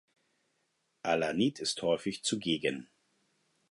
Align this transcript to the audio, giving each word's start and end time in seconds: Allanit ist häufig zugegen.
Allanit 1.03 1.59
ist 1.59 1.83
häufig 1.83 2.23
zugegen. 2.23 2.89